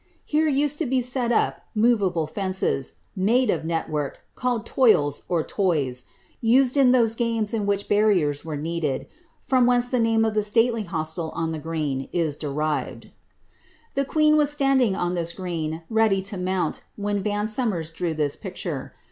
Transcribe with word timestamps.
Here 0.25 0.47
used 0.47 0.79
to 0.79 0.87
be 0.87 1.03
set 1.03 1.31
up 1.31 1.61
movable 1.75 2.25
fences, 2.25 2.93
made 3.15 3.51
of 3.51 3.63
net 3.65 3.87
work, 3.87 4.21
called 4.33 4.65
toils^ 4.65 5.21
or 5.29 5.43
toisj 5.43 6.05
used 6.41 6.75
in 6.75 6.91
those 6.91 7.13
games 7.13 7.53
in 7.53 7.67
which 7.67 7.87
barriers 7.87 8.43
were 8.43 8.57
needed, 8.57 9.05
from 9.41 9.67
whence 9.67 9.89
the 9.89 9.99
name 9.99 10.25
of 10.25 10.33
the 10.33 10.41
stately 10.41 10.85
hostel 10.85 11.29
on 11.35 11.51
the 11.51 11.59
green 11.59 12.09
is 12.11 12.35
derived. 12.35 13.11
The 13.93 14.03
queen 14.03 14.37
was 14.37 14.49
standing 14.49 14.95
on 14.95 15.13
tliis 15.13 15.35
green, 15.35 15.83
ready 15.87 16.23
to 16.23 16.35
mount, 16.35 16.81
when 16.95 17.21
Van 17.21 17.45
Somers 17.45 17.91
drew 17.91 18.15
this 18.15 18.35
picture. 18.35 18.93